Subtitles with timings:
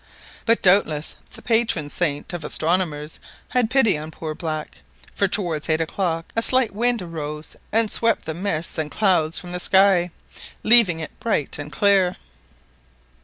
[0.47, 3.19] But doubtless the patron saint of astronomers
[3.49, 4.81] had pity on poor Black,
[5.13, 9.51] for towards eight o'clock a slight wind arose and swept the mists and clouds from
[9.51, 10.09] the sky,
[10.63, 12.15] leaving it bright and clear!